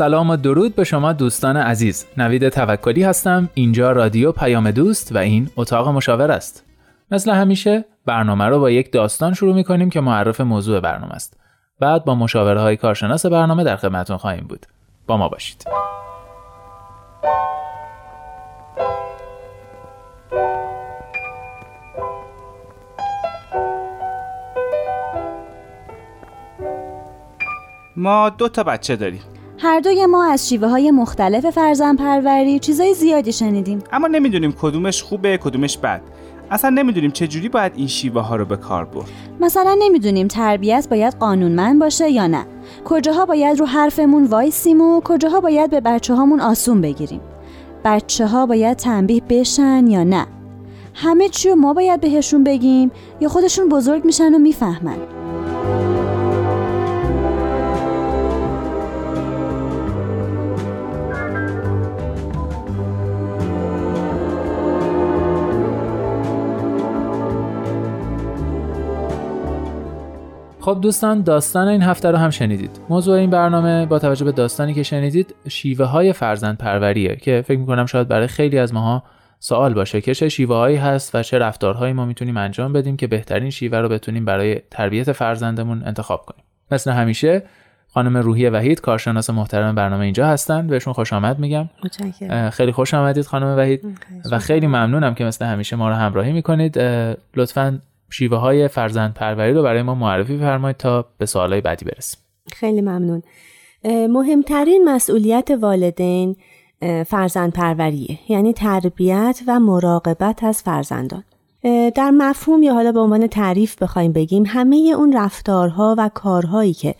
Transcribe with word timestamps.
سلام 0.00 0.30
و 0.30 0.36
درود 0.36 0.74
به 0.74 0.84
شما 0.84 1.12
دوستان 1.12 1.56
عزیز. 1.56 2.06
نوید 2.16 2.48
توکلی 2.48 3.02
هستم. 3.02 3.48
اینجا 3.54 3.92
رادیو 3.92 4.32
پیام 4.32 4.70
دوست 4.70 5.14
و 5.14 5.18
این 5.18 5.50
اتاق 5.56 5.88
مشاور 5.88 6.30
است. 6.30 6.64
مثل 7.10 7.30
همیشه 7.30 7.84
برنامه 8.06 8.44
رو 8.44 8.60
با 8.60 8.70
یک 8.70 8.92
داستان 8.92 9.34
شروع 9.34 9.54
می 9.54 9.64
کنیم 9.64 9.90
که 9.90 10.00
معرف 10.00 10.40
موضوع 10.40 10.80
برنامه 10.80 11.12
است. 11.12 11.40
بعد 11.80 12.04
با 12.04 12.14
مشاوره 12.14 12.60
های 12.60 12.76
کارشناس 12.76 13.26
برنامه 13.26 13.64
در 13.64 13.76
خدمتتون 13.76 14.16
خواهیم 14.16 14.46
بود. 14.48 14.66
با 15.06 15.16
ما 15.16 15.28
باشید. 15.28 15.64
ما 27.96 28.30
دو 28.30 28.48
تا 28.48 28.62
بچه 28.62 28.96
داریم. 28.96 29.22
هر 29.62 29.80
دوی 29.80 30.06
ما 30.06 30.24
از 30.24 30.48
شیوه 30.48 30.68
های 30.68 30.90
مختلف 30.90 31.50
فرزن 31.50 31.96
پروری 31.96 32.58
چیزای 32.58 32.94
زیادی 32.94 33.32
شنیدیم. 33.32 33.78
اما 33.92 34.06
نمی‌دونیم 34.06 34.52
کدومش 34.52 35.02
خوبه 35.02 35.38
کدومش 35.38 35.78
بد. 35.78 36.00
اصلا 36.50 36.70
نمی‌دونیم 36.70 37.10
چه 37.10 37.26
جوری 37.26 37.48
باید 37.48 37.72
این 37.76 37.86
شیوه 37.86 38.20
ها 38.20 38.36
رو 38.36 38.44
به 38.44 38.56
کار 38.56 38.84
برد. 38.84 39.08
مثلا 39.40 39.76
نمی‌دونیم 39.78 40.28
تربیت 40.28 40.86
باید 40.90 41.14
قانونمند 41.14 41.80
باشه 41.80 42.10
یا 42.10 42.26
نه. 42.26 42.46
کجاها 42.84 43.26
باید 43.26 43.60
رو 43.60 43.66
حرفمون 43.66 44.24
وایسیم 44.24 44.80
و 44.80 45.00
کجاها 45.00 45.40
باید 45.40 45.70
به 45.70 45.80
بچه 45.80 46.14
هامون 46.14 46.40
آسون 46.40 46.80
بگیریم. 46.80 47.20
بچه 47.84 48.26
ها 48.26 48.46
باید 48.46 48.76
تنبیه 48.76 49.22
بشن 49.28 49.86
یا 49.86 50.04
نه. 50.04 50.26
همه 50.94 51.28
چی 51.28 51.54
ما 51.54 51.74
باید 51.74 52.00
بهشون 52.00 52.44
بگیم 52.44 52.90
یا 53.20 53.28
خودشون 53.28 53.68
بزرگ 53.68 54.04
میشن 54.04 54.34
و 54.34 54.38
می‌فهمن. 54.38 54.96
خب 70.60 70.78
دوستان 70.82 71.22
داستان 71.22 71.68
این 71.68 71.82
هفته 71.82 72.10
رو 72.10 72.16
هم 72.16 72.30
شنیدید. 72.30 72.80
موضوع 72.88 73.18
این 73.18 73.30
برنامه 73.30 73.86
با 73.86 73.98
توجه 73.98 74.24
به 74.24 74.32
داستانی 74.32 74.74
که 74.74 74.82
شنیدید 74.82 75.34
شیوه 75.48 75.86
های 75.86 76.12
فرزند 76.12 76.58
پروریه 76.58 77.16
که 77.16 77.44
فکر 77.46 77.58
می‌کنم 77.58 77.86
شاید 77.86 78.08
برای 78.08 78.26
خیلی 78.26 78.58
از 78.58 78.74
ماها 78.74 79.02
سوال 79.38 79.74
باشه 79.74 80.00
که 80.00 80.14
چه 80.14 80.28
شیوه 80.28 80.56
هایی 80.56 80.76
هست 80.76 81.14
و 81.14 81.22
چه 81.22 81.38
رفتارهایی 81.38 81.92
ما 81.92 82.04
می‌تونیم 82.04 82.36
انجام 82.36 82.72
بدیم 82.72 82.96
که 82.96 83.06
بهترین 83.06 83.50
شیوه 83.50 83.78
رو 83.78 83.88
بتونیم 83.88 84.24
برای 84.24 84.60
تربیت 84.70 85.12
فرزندمون 85.12 85.82
انتخاب 85.86 86.20
کنیم. 86.26 86.44
مثل 86.70 86.90
همیشه 86.90 87.42
خانم 87.88 88.16
روحی 88.16 88.48
وحید 88.48 88.80
کارشناس 88.80 89.30
محترم 89.30 89.74
برنامه 89.74 90.04
اینجا 90.04 90.26
هستن. 90.26 90.66
بهشون 90.66 90.92
خوش 90.92 91.12
آمد 91.12 91.38
میگم. 91.38 91.68
خیلی 92.52 92.72
خوش 92.72 92.94
آمدید 92.94 93.26
خانم 93.26 93.58
وحید. 93.58 93.98
و 94.30 94.38
خیلی 94.38 94.66
ممنونم 94.66 95.14
که 95.14 95.24
مثل 95.24 95.44
همیشه 95.44 95.76
ما 95.76 95.88
رو 95.88 95.94
همراهی 95.94 96.32
می‌کنید. 96.32 96.78
لطفا 97.36 97.78
شیوه 98.10 98.38
های 98.38 98.68
فرزند 98.68 99.14
پروری 99.14 99.52
رو 99.52 99.62
برای 99.62 99.82
ما 99.82 99.94
معرفی 99.94 100.38
فرمایید 100.38 100.76
تا 100.76 101.06
به 101.18 101.26
سوالای 101.26 101.60
بعدی 101.60 101.84
برسیم. 101.84 102.20
خیلی 102.52 102.80
ممنون. 102.80 103.22
مهمترین 103.84 104.84
مسئولیت 104.84 105.50
والدین 105.50 106.36
فرزند 107.06 107.52
پروریه 107.52 108.18
یعنی 108.28 108.52
تربیت 108.52 109.40
و 109.46 109.60
مراقبت 109.60 110.44
از 110.44 110.62
فرزندان. 110.62 111.24
در 111.94 112.10
مفهوم 112.10 112.62
یا 112.62 112.74
حالا 112.74 112.92
به 112.92 113.00
عنوان 113.00 113.26
تعریف 113.26 113.82
بخوایم 113.82 114.12
بگیم 114.12 114.44
همه 114.46 114.76
اون 114.76 115.16
رفتارها 115.16 115.94
و 115.98 116.10
کارهایی 116.14 116.72
که 116.72 116.94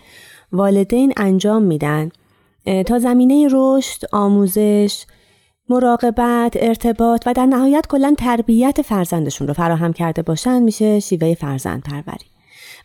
والدین 0.53 1.13
انجام 1.17 1.63
میدن 1.63 2.09
تا 2.87 2.99
زمینه 2.99 3.49
رشد، 3.53 4.03
آموزش، 4.13 5.05
مراقبت، 5.71 6.53
ارتباط 6.57 7.23
و 7.27 7.33
در 7.33 7.47
نهایت 7.47 7.87
کلا 7.87 8.15
تربیت 8.19 8.83
فرزندشون 8.83 9.49
رو 9.49 9.55
فراهم 9.55 9.93
کرده 9.93 10.23
باشن 10.23 10.63
میشه 10.63 11.01
شیوه 11.01 11.35
فرزند 11.35 11.83
پروری. 11.83 12.25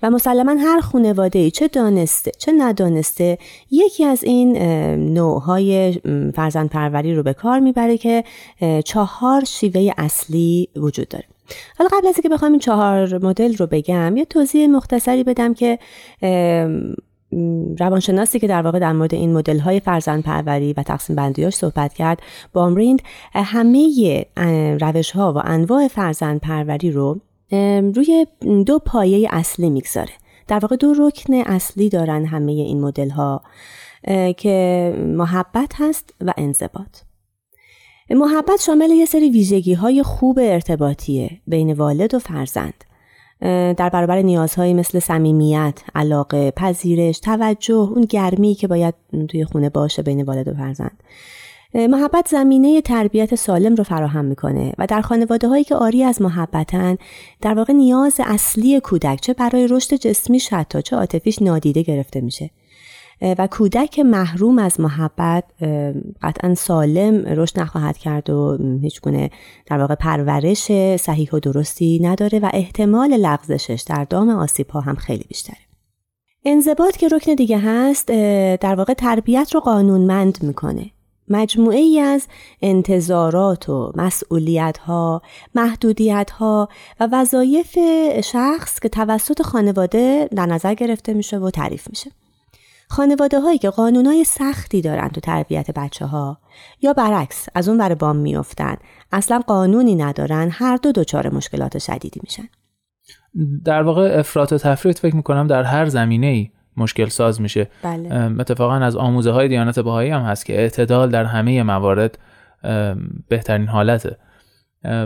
و 0.03 0.09
مسلما 0.09 0.51
هر 0.51 0.79
خانواده 0.79 1.39
ای 1.39 1.51
چه 1.51 1.67
دانسته 1.67 2.31
چه 2.37 2.51
ندانسته 2.51 3.37
یکی 3.71 4.05
از 4.05 4.23
این 4.23 4.57
نوعهای 5.13 5.99
فرزند 6.35 6.69
پروری 6.69 7.15
رو 7.15 7.23
به 7.23 7.33
کار 7.33 7.59
می‌بره 7.59 7.97
که 7.97 8.23
چهار 8.85 9.43
شیوه 9.43 9.91
اصلی 9.97 10.69
وجود 10.75 11.07
داره 11.07 11.25
حالا 11.77 11.89
قبل 11.93 12.07
از 12.07 12.15
اینکه 12.15 12.29
بخوام 12.29 12.51
این 12.51 12.59
چهار 12.59 13.25
مدل 13.25 13.55
رو 13.55 13.67
بگم 13.67 14.17
یه 14.17 14.25
توضیح 14.25 14.67
مختصری 14.67 15.23
بدم 15.23 15.53
که 15.53 15.79
روانشناسی 17.79 18.39
که 18.39 18.47
در 18.47 18.61
واقع 18.61 18.79
در 18.79 18.93
مورد 18.93 19.13
این 19.13 19.33
مدل 19.33 19.59
های 19.59 19.79
فرزند 19.79 20.23
پروری 20.23 20.73
و 20.73 20.83
تقسیم 20.83 21.15
بندیاش 21.15 21.55
صحبت 21.55 21.93
کرد 21.93 22.21
بامریند 22.53 23.01
همه 23.33 24.25
روش 24.81 25.11
ها 25.11 25.33
و 25.33 25.41
انواع 25.43 25.87
فرزند 25.87 26.39
پروری 26.39 26.91
رو 26.91 27.19
روی 27.95 28.27
دو 28.65 28.79
پایه 28.79 29.29
اصلی 29.31 29.69
می‌گذاره. 29.69 30.13
در 30.47 30.59
واقع 30.59 30.75
دو 30.75 30.93
رکن 30.93 31.33
اصلی 31.33 31.89
دارن 31.89 32.25
همه 32.25 32.51
این 32.51 32.81
مدل 32.81 33.09
ها 33.09 33.41
که 34.37 34.93
محبت 35.07 35.71
هست 35.75 36.13
و 36.21 36.33
انضباط. 36.37 36.97
محبت 38.09 38.61
شامل 38.61 38.89
یه 38.89 39.05
سری 39.05 39.29
ویژگی 39.29 39.73
های 39.73 40.03
خوب 40.03 40.39
ارتباطیه 40.41 41.29
بین 41.47 41.73
والد 41.73 42.13
و 42.13 42.19
فرزند. 42.19 42.84
در 43.41 43.89
برابر 43.89 44.21
نیازهایی 44.21 44.73
مثل 44.73 44.99
صمیمیت، 44.99 45.79
علاقه، 45.95 46.51
پذیرش، 46.51 47.19
توجه، 47.19 47.73
اون 47.73 48.05
گرمی 48.09 48.55
که 48.55 48.67
باید 48.67 48.93
توی 49.29 49.45
خونه 49.45 49.69
باشه 49.69 50.01
بین 50.01 50.23
والد 50.23 50.47
و 50.47 50.53
فرزند. 50.53 51.03
محبت 51.73 52.27
زمینه 52.27 52.81
تربیت 52.81 53.35
سالم 53.35 53.75
رو 53.75 53.83
فراهم 53.83 54.25
می‌کنه 54.25 54.73
و 54.77 54.87
در 54.87 55.01
خانواده 55.01 55.47
هایی 55.47 55.63
که 55.63 55.75
آری 55.75 56.03
از 56.03 56.21
محبتن 56.21 56.97
در 57.41 57.53
واقع 57.53 57.73
نیاز 57.73 58.19
اصلی 58.23 58.79
کودک 58.79 59.21
چه 59.21 59.33
برای 59.33 59.67
رشد 59.67 59.95
جسمیش 59.95 60.53
حتی 60.53 60.81
چه 60.81 60.95
عاطفیش 60.95 61.41
نادیده 61.41 61.81
گرفته 61.81 62.21
میشه 62.21 62.49
و 63.21 63.47
کودک 63.47 63.99
محروم 63.99 64.59
از 64.59 64.79
محبت 64.79 65.43
قطعا 66.21 66.55
سالم 66.55 67.25
رشد 67.25 67.59
نخواهد 67.59 67.97
کرد 67.97 68.29
و 68.29 68.57
هیچ 68.81 69.01
گونه 69.01 69.29
در 69.65 69.77
واقع 69.77 69.95
پرورش 69.95 70.71
صحیح 70.99 71.29
و 71.33 71.39
درستی 71.39 71.99
نداره 72.03 72.39
و 72.39 72.49
احتمال 72.53 73.17
لغزشش 73.17 73.83
در 73.87 74.03
دام 74.03 74.29
آسیب 74.29 74.69
ها 74.69 74.79
هم 74.79 74.95
خیلی 74.95 75.25
بیشتره 75.27 75.57
انضباط 76.45 76.97
که 76.97 77.07
رکن 77.07 77.33
دیگه 77.33 77.57
هست 77.57 78.07
در 78.61 78.75
واقع 78.75 78.93
تربیت 78.93 79.51
رو 79.53 79.59
قانونمند 79.59 80.43
می‌کنه 80.43 80.91
مجموعه 81.29 81.77
ای 81.77 81.99
از 81.99 82.27
انتظارات 82.61 83.69
و 83.69 83.91
مسئولیت 83.95 84.77
ها، 84.77 85.21
محدودیت 85.55 86.31
ها 86.31 86.69
و 86.99 87.09
وظایف 87.11 87.77
شخص 88.23 88.79
که 88.79 88.89
توسط 88.89 89.41
خانواده 89.41 90.29
در 90.35 90.45
نظر 90.45 90.73
گرفته 90.73 91.13
میشه 91.13 91.37
و 91.37 91.49
تعریف 91.49 91.89
میشه. 91.89 92.11
خانواده 92.87 93.39
هایی 93.39 93.57
که 93.57 93.69
های 93.69 94.23
سختی 94.23 94.81
دارن 94.81 95.09
تو 95.09 95.21
تربیت 95.21 95.71
بچه 95.71 96.05
ها 96.05 96.37
یا 96.81 96.93
برعکس 96.93 97.47
از 97.55 97.69
اون 97.69 97.77
بر 97.77 97.93
بام 97.93 98.15
میافتن 98.15 98.75
اصلا 99.11 99.41
قانونی 99.47 99.95
ندارن 99.95 100.49
هر 100.51 100.77
دو 100.77 100.91
دچار 100.91 101.33
مشکلات 101.33 101.77
شدیدی 101.77 102.19
میشن. 102.23 102.49
در 103.65 103.83
واقع 103.83 104.19
افراط 104.19 104.53
و 104.53 104.57
تفریط 104.57 104.99
فکر 104.99 105.15
می‌کنم 105.15 105.47
در 105.47 105.63
هر 105.63 105.85
زمینه 105.85 106.27
ای 106.27 106.49
مشکل 106.77 107.05
ساز 107.05 107.41
میشه. 107.41 107.67
بله. 107.83 108.35
اتفاقا 108.39 108.75
از 108.75 108.95
آموزه 108.95 109.31
های 109.31 109.47
دیانت 109.47 109.79
بهایی 109.79 110.09
هم 110.09 110.21
هست 110.21 110.45
که 110.45 110.53
اعتدال 110.53 111.09
در 111.09 111.25
همه 111.25 111.63
موارد 111.63 112.17
بهترین 113.27 113.67
حالته. 113.67 114.17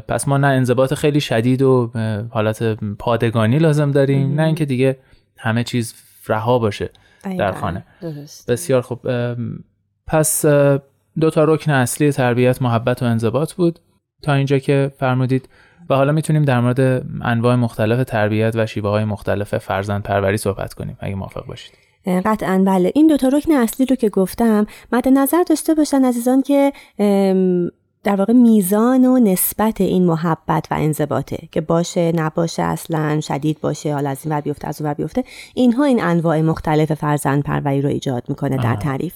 پس 0.07 0.27
ما 0.27 0.37
نه 0.37 0.47
انضباط 0.47 0.93
خیلی 0.93 1.21
شدید 1.21 1.61
و 1.61 1.91
حالت 2.29 2.63
پادگانی 2.99 3.59
لازم 3.59 3.91
داریم 3.91 4.33
نه 4.33 4.43
اینکه 4.43 4.65
دیگه 4.65 4.99
همه 5.37 5.63
چیز 5.63 5.93
رها 6.27 6.59
باشه. 6.59 6.89
در 7.23 7.51
خانه. 7.51 7.85
بسیار 8.47 8.81
خوب. 8.81 8.99
پس 10.07 10.45
دو 11.19 11.29
تا 11.29 11.43
رکن 11.43 11.71
اصلی 11.71 12.11
تربیت 12.11 12.61
محبت 12.61 13.03
و 13.03 13.05
انضباط 13.05 13.53
بود. 13.53 13.79
تا 14.23 14.33
اینجا 14.33 14.59
که 14.59 14.91
فرمودید. 14.99 15.49
و 15.89 15.95
حالا 15.95 16.11
می‌تونیم 16.11 16.45
در 16.45 16.59
مورد 16.59 17.05
انواع 17.21 17.55
مختلف 17.55 18.03
تربیت 18.03 18.55
و 18.55 18.65
شیوه 18.65 18.89
های 18.89 19.05
مختلف 19.05 19.57
فرزند 19.57 20.03
پروری 20.03 20.37
صحبت 20.37 20.73
کنیم 20.73 20.97
اگه 20.99 21.15
موافق 21.15 21.45
باشید. 21.45 21.73
قطعا 22.25 22.63
بله. 22.65 22.91
این 22.95 23.07
دوتا 23.07 23.27
رکن 23.27 23.51
اصلی 23.51 23.85
رو 23.85 23.95
که 23.95 24.09
گفتم 24.09 24.65
مد 24.91 25.07
نظر 25.07 25.43
داشته 25.49 25.73
باشن 25.73 26.05
عزیزان 26.05 26.41
که 26.41 26.73
در 28.03 28.15
واقع 28.15 28.33
میزان 28.33 29.05
و 29.05 29.19
نسبت 29.19 29.81
این 29.81 30.05
محبت 30.05 30.65
و 30.71 30.73
انضباطه 30.73 31.37
که 31.51 31.61
باشه 31.61 32.11
نباشه 32.15 32.63
اصلا 32.63 33.21
شدید 33.21 33.61
باشه 33.61 33.93
حالا 33.93 34.09
از 34.09 34.19
این 34.25 34.35
ور 34.35 34.41
بیفته 34.41 34.67
از 34.67 34.81
اون 34.81 34.89
ور 34.89 34.93
بیفته 34.93 35.23
اینها 35.53 35.83
این 35.83 36.03
انواع 36.03 36.41
مختلف 36.41 36.93
فرزند 36.93 37.43
پروری 37.43 37.81
رو 37.81 37.89
ایجاد 37.89 38.23
می‌کنه 38.27 38.57
در 38.57 38.75
تعریف. 38.75 39.13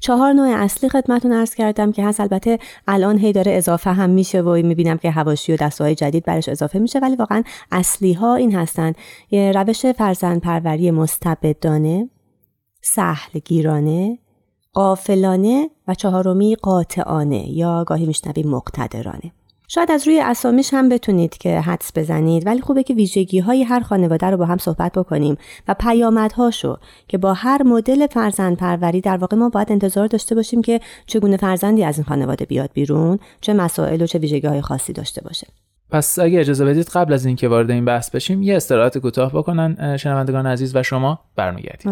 چهار 0.00 0.32
نوع 0.32 0.48
اصلی 0.56 0.88
خدمتون 0.88 1.32
عرض 1.32 1.54
کردم 1.54 1.92
که 1.92 2.04
هست. 2.04 2.20
البته 2.20 2.58
الان 2.88 3.18
هی 3.18 3.32
داره 3.32 3.52
اضافه 3.52 3.92
هم 3.92 4.10
میشه 4.10 4.42
و 4.42 4.62
می‌بینم 4.66 4.98
که 4.98 5.10
هواشی 5.10 5.52
و 5.52 5.56
دستهای 5.56 5.94
جدید 5.94 6.24
برش 6.24 6.48
اضافه 6.48 6.78
میشه 6.78 6.98
ولی 6.98 7.16
واقعا 7.16 7.42
اصلی 7.72 8.12
ها 8.12 8.34
این 8.34 8.54
هستند 8.54 8.94
یه 9.30 9.52
روش 9.52 9.86
فرزند 9.86 10.40
پروری 10.40 10.90
مستبدانه 10.90 12.08
سهل 12.82 13.40
گیرانه 13.44 14.18
قافلانه 14.74 15.70
و 15.88 15.94
چهارمی 15.94 16.56
قاطعانه 16.62 17.50
یا 17.50 17.84
گاهی 17.84 18.06
میشنویم 18.06 18.50
مقتدرانه. 18.50 19.32
شاید 19.68 19.90
از 19.90 20.06
روی 20.06 20.20
اسامیش 20.20 20.74
هم 20.74 20.88
بتونید 20.88 21.38
که 21.38 21.60
حدس 21.60 21.90
بزنید 21.94 22.46
ولی 22.46 22.60
خوبه 22.60 22.82
که 22.82 22.94
ویژگی 22.94 23.38
های 23.38 23.62
هر 23.62 23.80
خانواده 23.80 24.26
رو 24.26 24.36
با 24.36 24.44
هم 24.44 24.58
صحبت 24.58 24.92
بکنیم 24.92 25.36
و 25.68 25.74
پیامدهاشو 25.74 26.76
که 27.08 27.18
با 27.18 27.32
هر 27.32 27.62
مدل 27.62 28.06
فرزند 28.06 28.56
پروری 28.56 29.00
در 29.00 29.16
واقع 29.16 29.36
ما 29.36 29.48
باید 29.48 29.72
انتظار 29.72 30.06
داشته 30.06 30.34
باشیم 30.34 30.62
که 30.62 30.80
چگونه 31.06 31.36
فرزندی 31.36 31.84
از 31.84 31.98
این 31.98 32.04
خانواده 32.04 32.44
بیاد 32.44 32.70
بیرون 32.74 33.18
چه 33.40 33.52
مسائل 33.52 34.02
و 34.02 34.06
چه 34.06 34.18
ویژگی 34.18 34.46
های 34.46 34.60
خاصی 34.60 34.92
داشته 34.92 35.22
باشه. 35.24 35.46
پس 35.90 36.18
اگه 36.18 36.40
اجازه 36.40 36.64
بدید 36.64 36.88
قبل 36.88 37.12
از 37.12 37.26
اینکه 37.26 37.48
وارد 37.48 37.70
این 37.70 37.84
بحث 37.84 38.10
بشیم 38.10 38.42
یه 38.42 38.56
استراحت 38.56 38.98
کوتاه 38.98 39.32
بکنن 39.32 39.96
شنوندگان 39.96 40.46
عزیز 40.46 40.76
و 40.76 40.82
شما 40.82 41.20
برمیگردید. 41.36 41.86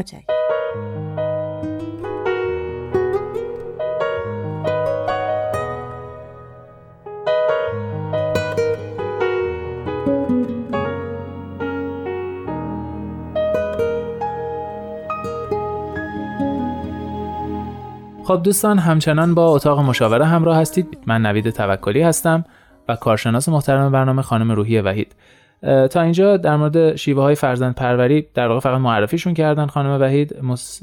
خب 18.37 18.43
دوستان 18.43 18.79
همچنان 18.79 19.35
با 19.35 19.47
اتاق 19.47 19.81
مشاوره 19.81 20.25
همراه 20.25 20.57
هستید. 20.57 20.99
من 21.07 21.27
نوید 21.27 21.51
توکلی 21.51 22.03
هستم 22.03 22.45
و 22.89 22.97
کارشناس 22.97 23.49
محترم 23.49 23.93
برنامه 23.93 24.23
خانم 24.23 24.53
روحی 24.53 24.81
وحید. 24.81 25.15
تا 25.63 26.01
اینجا 26.01 26.37
در 26.37 26.57
مورد 26.57 26.97
شیوه 26.97 27.23
های 27.23 27.35
فرزند 27.35 27.75
پروری 27.75 28.27
در 28.35 28.49
واقع 28.49 28.61
فقط 28.61 28.81
معرفیشون 28.81 29.35
کردن 29.35 29.67
خانم 29.67 30.01
وحید. 30.01 30.37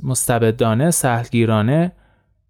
مستبدانه 0.03 0.91
سهلگیرانه 0.91 1.91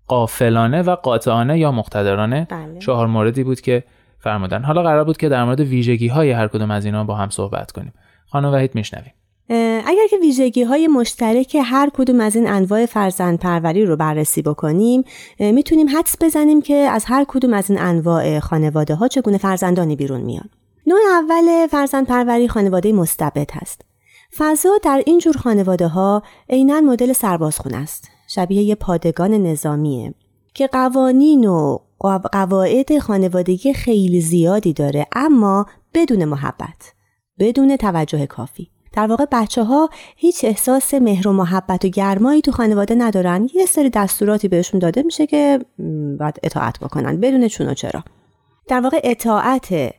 قافلانه 0.08 0.82
و 0.82 0.96
قاطعانه 0.96 1.60
یا 1.60 1.72
مقتدرانه 1.72 2.48
بله. 2.50 2.80
چهار 2.80 3.08
موردی 3.08 3.44
بود 3.44 3.62
که 3.62 3.84
فرمودن. 4.18 4.64
حالا 4.64 4.84
قرار 4.84 5.04
بود 5.04 5.18
که 5.18 5.30
در 5.30 5.44
مورد 5.44 5.60
ویژگی 5.60 6.08
های 6.08 6.32
هر 6.32 6.48
کدوم 6.48 6.72
از 6.72 6.86
اینا 6.86 7.04
با 7.04 7.16
هم 7.16 7.30
صحبت 7.30 7.72
کنیم. 7.72 7.94
خانم 8.26 8.54
وحید 8.54 8.76
میشنویم. 8.76 9.14
اگر 9.86 10.08
که 10.10 10.18
ویژگی 10.22 10.64
های 10.64 10.88
مشترک 10.88 11.58
هر 11.64 11.90
کدوم 11.94 12.20
از 12.20 12.36
این 12.36 12.48
انواع 12.48 12.86
فرزند 12.86 13.40
پروری 13.40 13.86
رو 13.86 13.96
بررسی 13.96 14.42
بکنیم 14.42 15.04
می‌تونیم 15.40 15.90
حدس 15.98 16.16
بزنیم 16.22 16.62
که 16.62 16.76
از 16.76 17.06
هر 17.06 17.26
کدوم 17.28 17.54
از 17.54 17.70
این 17.70 17.80
انواع 17.80 18.40
خانواده 18.40 18.96
ها 18.96 19.08
چگونه 19.08 19.38
فرزندانی 19.38 19.96
بیرون 19.96 20.22
میان. 20.22 20.50
نوع 20.88 21.00
اول 21.12 21.68
فرزند 21.68 22.08
پروری 22.08 22.48
خانواده 22.48 22.94
مستبد 22.94 23.52
هست. 23.54 23.82
فضا 24.38 24.70
در 24.84 25.04
این 25.06 25.20
جور 25.20 25.38
خانواده 25.38 25.88
ها 25.88 26.24
عینا 26.50 26.82
مدل 26.82 27.14
سربازخونه 27.14 27.78
است. 27.78 28.08
شبیه 28.28 28.62
یه 28.62 28.76
پادگان 28.76 29.34
نظامیه 29.34 30.14
که 30.54 30.68
قوانین 30.68 31.46
و 31.46 31.78
قواعد 32.32 33.00
خانوادگی 33.00 33.74
خیلی 33.74 34.22
زیادی 34.22 34.74
داره 34.74 35.08
اما 35.16 35.66
بدون 35.94 36.26
محبت 36.26 36.94
بدون 37.40 37.78
توجه 37.78 38.26
کافی. 38.26 38.70
در 38.94 39.08
واقع 39.08 39.26
بچه 39.32 39.64
ها 39.64 39.90
هیچ 40.16 40.46
احساس 40.46 40.94
مهر 40.94 41.28
و 41.28 41.34
محبت 41.34 41.86
و 41.86 41.88
گرمایی 41.88 42.42
تو 42.42 42.52
خانواده 42.52 42.96
ندارن. 42.96 43.50
یه 43.56 43.66
سری 43.66 43.90
دستوراتی 43.90 44.48
بهشون 44.48 44.80
داده 44.80 45.04
میشه 45.04 45.28
که 45.28 45.60
باید 46.20 46.40
اطاعت 46.44 46.80
بکنن. 46.80 47.20
بدون 47.20 47.48
چون 47.48 47.70
و 47.70 47.74
چرا. 47.74 48.04
در 48.68 48.80
واقع 48.80 49.00
اطاعت 49.04 49.94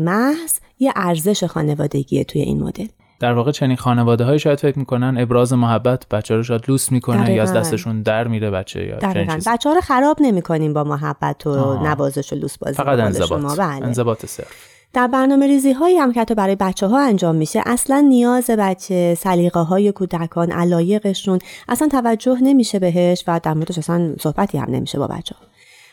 محض 0.00 0.52
یه 0.78 0.92
ارزش 0.96 1.44
خانوادگیه 1.44 2.24
توی 2.24 2.40
این 2.40 2.62
مدل. 2.62 2.86
در 3.20 3.32
واقع 3.32 3.50
چنین 3.50 3.76
خانواده 3.76 4.24
های 4.24 4.38
شاید 4.38 4.60
فکر 4.60 4.78
می‌کنن 4.78 5.16
ابراز 5.18 5.52
محبت 5.52 6.08
بچه 6.08 6.36
رو 6.36 6.42
شاید 6.42 6.62
لوس 6.68 6.92
می‌کنه 6.92 7.32
یا 7.32 7.42
از 7.42 7.52
دستشون 7.52 8.02
در 8.02 8.28
میره 8.28 8.50
بچه 8.50 8.86
یا 8.86 8.96
بچه 9.46 9.68
ها 9.68 9.74
رو 9.74 9.80
خراب 9.80 10.16
نمی‌کنیم 10.20 10.72
با 10.72 10.84
محبت 10.84 11.46
و 11.46 11.78
نوازش 11.82 12.32
و 12.32 12.36
لوس 12.36 12.58
بازی 12.58 12.76
فقط 12.76 12.98
انضباط. 12.98 13.58
بله. 13.58 13.86
انضباط 13.86 14.26
صرف. 14.26 14.68
در 14.92 15.06
برنامه 15.06 15.46
ریزی 15.46 15.72
هایی 15.72 15.96
هم 15.96 16.12
که 16.12 16.20
حتی 16.20 16.34
برای 16.34 16.56
بچه 16.56 16.86
ها 16.86 17.00
انجام 17.00 17.34
میشه 17.34 17.62
اصلا 17.66 18.00
نیاز 18.00 18.50
بچه 18.50 19.14
سلیقه 19.14 19.60
های 19.60 19.92
کودکان 19.92 20.52
علایقشون 20.52 21.38
اصلا 21.68 21.88
توجه 21.88 22.38
نمیشه 22.42 22.78
بهش 22.78 23.24
و 23.26 23.40
در 23.42 23.54
موردش 23.54 23.78
اصلا 23.78 24.14
صحبتی 24.20 24.58
هم 24.58 24.70
نمیشه 24.70 24.98
با 24.98 25.06
بچه 25.06 25.34
ها. 25.34 25.46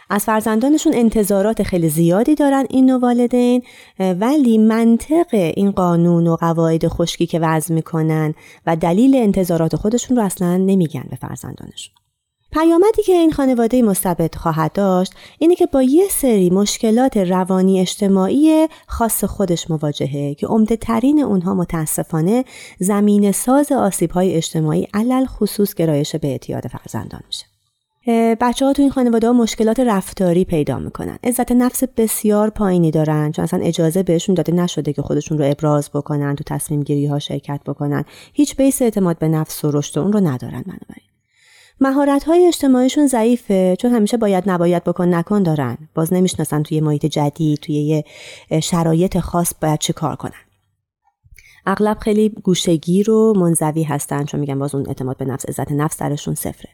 از 0.10 0.24
فرزندانشون 0.24 0.94
انتظارات 0.96 1.64
خیلی 1.64 1.90
زیادی 1.90 2.36
دارن 2.36 2.66
این 2.70 2.86
نوع 2.86 3.00
والدین 3.00 3.64
ولی 4.00 4.58
منطق 4.58 5.28
این 5.32 5.72
قانون 5.72 6.28
و 6.28 6.36
قواعد 6.36 6.88
خشکی 6.88 7.26
که 7.26 7.40
وضع 7.40 7.74
می‌کنن 7.74 8.34
و 8.66 8.76
دلیل 8.76 9.16
انتظارات 9.16 9.76
خودشون 9.76 10.18
رو 10.18 10.24
اصلا 10.24 10.58
نمیگن 10.58 11.04
به 11.10 11.16
فرزندانشون 11.16 11.99
پیامدی 12.52 13.04
که 13.04 13.14
این 13.14 13.32
خانواده 13.32 13.82
مستبد 13.82 14.36
خواهد 14.36 14.72
داشت 14.72 15.14
اینه 15.40 15.56
که 15.56 15.66
با 15.66 15.84
یه 15.84 16.08
سری 16.10 16.50
مشکلات 16.50 17.18
روانی 17.18 17.80
اجتماعی 17.80 18.68
خاص 18.88 19.24
خودش 19.24 19.72
مواجهه 19.72 20.34
که 20.34 20.48
عمده 20.48 20.76
ترین 20.76 21.20
اونها 21.20 21.54
متاسفانه 21.54 22.46
زمین 22.80 23.32
ساز 23.32 23.72
آسیب 23.72 24.12
های 24.12 24.36
اجتماعی 24.36 24.88
علل 24.94 25.26
خصوص 25.26 25.74
گرایش 25.74 26.16
به 26.16 26.28
اعتیاد 26.28 26.68
فرزندان 26.68 27.22
میشه. 27.28 27.46
بچه 28.42 28.66
ها 28.66 28.74
تو 28.74 28.82
این 28.82 28.92
خانواده 28.92 29.28
ها 29.28 29.34
مشکلات 29.34 29.80
رفتاری 29.80 30.46
پیدا 30.46 30.80
می‌کنن. 30.80 31.20
عزت 31.24 31.52
نفس 31.52 31.84
بسیار 31.98 32.50
پایینی 32.50 32.92
دارن. 32.92 33.32
چون 33.32 33.44
اصلا 33.44 33.60
اجازه 33.60 34.04
بهشون 34.04 34.36
داده 34.36 34.54
نشده 34.54 34.94
که 34.94 35.02
خودشون 35.02 35.38
رو 35.38 35.46
ابراز 35.46 35.90
بکنن 35.94 36.36
تو 36.36 36.44
تصمیم 36.44 36.84
گیری 36.84 37.06
ها 37.06 37.20
شرکت 37.20 37.60
بکنن. 37.66 38.06
هیچ 38.34 38.56
بیس 38.56 38.82
اعتماد 38.82 39.18
به 39.18 39.28
نفس 39.28 39.66
و 39.66 39.72
رشد 39.72 40.00
اون 40.00 40.14
رو 40.14 40.20
ندارن 40.20 40.62
بنابراین 40.62 41.09
مهارت 41.82 42.24
های 42.24 42.48
اجتماعیشون 42.48 43.08
ضعیفه 43.08 43.76
چون 43.80 43.92
همیشه 43.92 44.18
باید 44.18 44.44
نباید 44.50 44.84
بکن 44.84 45.14
نکن 45.14 45.44
دارن. 45.44 45.78
باز 45.96 46.14
نمی‌شناسن 46.14 46.64
توی 46.64 46.82
محیط 46.82 47.06
جدید 47.06 47.60
توی 47.60 47.76
یه 47.76 48.04
شرایط 48.60 49.20
خاص 49.20 49.54
باید 49.62 49.80
چه 49.80 49.94
کار 49.94 50.16
کنن. 50.16 50.32
اغلب 51.66 51.98
خیلی 51.98 52.30
گوشگیر 52.30 53.12
و 53.12 53.34
منزوی 53.38 53.84
هستن 53.84 54.26
چون 54.26 54.40
میگن 54.40 54.60
باز 54.60 54.76
اون 54.76 54.88
اعتماد 54.88 55.18
به 55.18 55.26
نفس 55.26 55.46
عزت 55.46 55.72
نفس 55.72 55.98
درشون 55.98 56.36
صفره. 56.36 56.70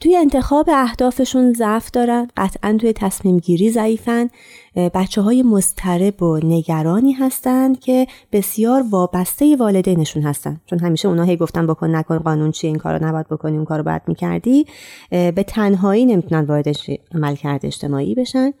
توی 0.00 0.16
انتخاب 0.16 0.70
اهدافشون 0.72 1.52
ضعف 1.52 1.90
دارن 1.90 2.28
قطعا 2.36 2.76
توی 2.80 2.92
تصمیم 2.92 3.38
گیری 3.38 3.70
ضعیفن. 3.70 4.30
بچه 4.76 5.22
های 5.22 5.42
مضطرب 5.42 6.22
و 6.22 6.40
نگرانی 6.42 7.12
هستند 7.12 7.80
که 7.80 8.06
بسیار 8.32 8.84
وابسته 8.90 9.56
والدینشون 9.56 10.22
هستن. 10.22 10.60
چون 10.66 10.78
همیشه 10.78 11.08
اونا 11.08 11.22
هی 11.22 11.36
گفتن 11.36 11.66
بکن 11.66 11.96
نکن 11.96 12.18
قانون 12.18 12.50
چیه 12.50 12.68
این 12.70 12.78
کارو 12.78 13.06
نباید 13.06 13.28
بکنی 13.28 13.56
اون 13.56 13.64
کارو 13.64 13.82
باید 13.82 14.02
می‌کردی. 14.06 14.66
به 15.10 15.44
تنهایی 15.46 16.04
نمی‌تونن 16.04 16.44
وارد 16.44 16.68
عمل 17.14 17.34
کرده 17.34 17.66
اجتماعی 17.66 18.14
بشن. 18.14 18.52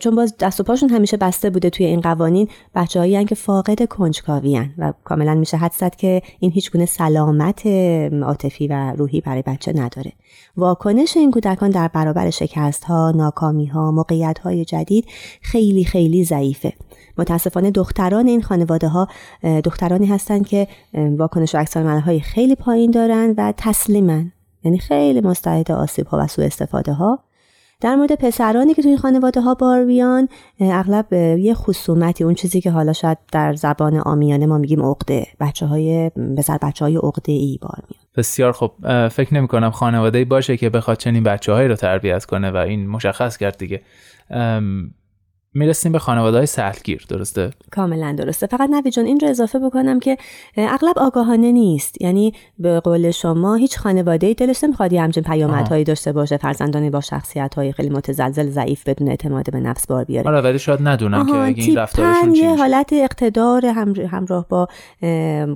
چون 0.00 0.16
باز 0.16 0.36
دست 0.40 0.60
و 0.60 0.62
پاشون 0.62 0.88
همیشه 0.88 1.16
بسته 1.16 1.50
بوده 1.50 1.70
توی 1.70 1.86
این 1.86 2.00
قوانین 2.00 2.48
بچههایی 2.74 3.24
که 3.24 3.34
فاقد 3.34 3.88
کنجکاوی 3.88 4.68
و 4.78 4.92
کاملا 5.04 5.34
میشه 5.34 5.56
حد 5.56 5.72
زد 5.72 5.96
که 5.96 6.22
این 6.40 6.52
هیچ 6.52 6.72
گونه 6.72 6.86
سلامت 6.86 7.66
عاطفی 8.22 8.66
و 8.68 8.92
روحی 8.96 9.20
برای 9.20 9.42
بچه 9.42 9.72
نداره. 9.72 10.12
واکنش 10.56 11.16
این 11.16 11.30
کودکان 11.30 11.70
در 11.70 11.88
برابر 11.88 12.30
شکست 12.30 12.84
ها 12.84 13.10
ناکامی 13.10 13.66
ها 13.66 13.90
موقعیت 13.90 14.38
های 14.38 14.64
جدید 14.64 15.06
خیلی 15.42 15.84
خیلی 15.84 16.24
ضعیفه. 16.24 16.72
متاسفانه 17.18 17.70
دختران 17.70 18.26
این 18.26 18.42
خانواده 18.42 18.88
ها 18.88 19.08
دخترانی 19.64 20.06
هستند 20.06 20.46
که 20.46 20.68
واکنش 20.94 21.54
و 21.54 22.00
های 22.00 22.20
خیلی 22.20 22.54
پایین 22.54 22.90
دارن 22.90 23.34
و 23.38 23.52
تسلیمن. 23.56 24.32
یعنی 24.64 24.78
خیلی 24.78 25.20
مستعد 25.20 25.72
آسیب 25.72 26.06
ها 26.06 26.18
و 26.20 26.26
سوء 26.26 26.44
استفاده 26.44 26.92
ها 26.92 27.18
در 27.82 27.96
مورد 27.96 28.14
پسرانی 28.14 28.74
که 28.74 28.82
توی 28.82 28.96
خانواده 28.96 29.40
ها 29.40 29.54
بارویان 29.54 30.28
اغلب 30.60 31.12
یه 31.38 31.54
خصومتی 31.54 32.24
اون 32.24 32.34
چیزی 32.34 32.60
که 32.60 32.70
حالا 32.70 32.92
شاید 32.92 33.18
در 33.32 33.54
زبان 33.54 33.96
آمیانه 33.96 34.46
ما 34.46 34.58
میگیم 34.58 34.82
عقده 34.82 35.26
بچه 35.40 35.66
های 35.66 36.10
بسر 36.38 36.58
بچه 36.62 36.84
های 36.84 36.96
عقده 36.96 37.32
ای 37.32 37.58
بار 37.62 37.78
بسیار 38.16 38.52
خب 38.52 38.72
فکر 39.08 39.34
نمی 39.34 39.48
کنم 39.48 39.70
خانواده 39.70 40.24
باشه 40.24 40.56
که 40.56 40.70
بخواد 40.70 40.96
چنین 40.96 41.22
بچه 41.22 41.52
هایی 41.52 41.68
رو 41.68 41.74
تربیت 41.74 42.24
کنه 42.24 42.50
و 42.50 42.56
این 42.56 42.86
مشخص 42.86 43.36
کرد 43.36 43.58
دیگه. 43.58 43.80
می‌رسیم 45.54 45.92
به 45.92 45.98
خانواده 45.98 46.36
های 46.36 46.46
سهلگیر 46.46 47.06
درسته؟ 47.08 47.50
کاملا 47.70 48.14
درسته. 48.18 48.46
فقط 48.46 48.70
نوی 48.70 48.90
جان 48.90 49.06
این 49.06 49.20
رو 49.20 49.28
اضافه 49.28 49.58
بکنم 49.58 50.00
که 50.00 50.16
اغلب 50.56 50.98
آگاهانه 50.98 51.52
نیست. 51.52 52.02
یعنی 52.02 52.32
به 52.58 52.80
قول 52.80 53.10
شما 53.10 53.54
هیچ 53.54 53.78
خانواده 53.78 54.26
ای 54.26 54.34
دلش 54.34 54.64
نمی‌خواد 54.64 54.92
همچین 54.92 55.22
پیامدهایی 55.22 55.84
داشته 55.84 56.12
باشه. 56.12 56.36
فرزندانی 56.36 56.90
با 56.90 57.00
شخصیت 57.00 57.54
های 57.54 57.72
خیلی 57.72 57.90
متزلزل 57.90 58.50
ضعیف 58.50 58.88
بدون 58.88 59.08
اعتماد 59.08 59.50
به 59.50 59.60
نفس 59.60 59.86
بار 59.86 60.04
بیاره. 60.04 60.28
آره 60.30 60.40
ولی 60.40 60.58
شاید 60.58 60.80
ندونن 60.82 61.26
که 61.26 61.34
اگه 61.34 61.62
این 61.62 61.76
رفتارشون 61.76 62.34
یه 62.34 62.56
حالت 62.56 62.92
اقتدار 62.92 63.66
همراه 63.66 64.46
با 64.48 64.68